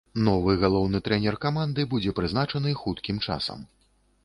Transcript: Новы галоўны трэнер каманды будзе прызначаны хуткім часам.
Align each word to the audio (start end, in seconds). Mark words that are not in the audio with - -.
Новы 0.27 0.53
галоўны 0.63 1.01
трэнер 1.07 1.37
каманды 1.45 1.85
будзе 1.93 2.15
прызначаны 2.21 2.75
хуткім 2.83 3.23
часам. 3.29 3.65